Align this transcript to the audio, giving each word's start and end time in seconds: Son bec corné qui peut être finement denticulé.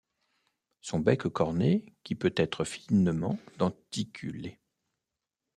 Son 0.81 0.97
bec 0.97 1.21
corné 1.27 1.93
qui 2.03 2.15
peut 2.15 2.33
être 2.35 2.63
finement 2.63 3.37
denticulé. 3.59 4.57